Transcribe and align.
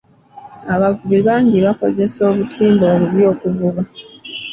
Abavubi 0.73 1.19
bangi 1.27 1.57
bakozesa 1.65 2.19
obutimba 2.29 2.85
obubi 2.95 3.23
okuvuba. 3.31 3.81